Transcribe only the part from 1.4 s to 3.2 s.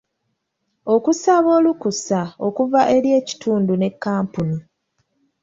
olukusa okuva eri